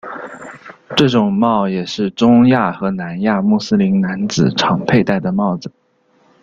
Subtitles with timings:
[0.97, 5.71] 这种帽也是中亚和南亚穆斯林男子常佩戴的帽子。